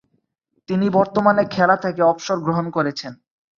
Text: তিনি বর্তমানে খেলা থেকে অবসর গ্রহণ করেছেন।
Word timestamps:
তিনি 0.69 0.87
বর্তমানে 0.89 1.43
খেলা 1.51 1.75
থেকে 1.75 2.01
অবসর 2.03 2.37
গ্রহণ 2.45 2.65
করেছেন। 2.69 3.13